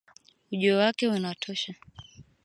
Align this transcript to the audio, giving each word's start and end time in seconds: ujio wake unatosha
ujio 0.51 0.77
wake 0.77 1.07
unatosha 1.07 1.75